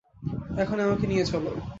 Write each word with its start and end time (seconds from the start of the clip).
এখনি 0.57 0.81
আমাকে 0.83 1.05
নিয়ে 1.07 1.25
চলো। 1.25 1.51